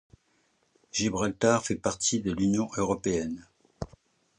Gibraltar 0.91 1.63
fait 1.63 1.75
partie 1.75 2.21
de 2.21 2.31
l'Union 2.31 2.67
européenne. 2.75 3.47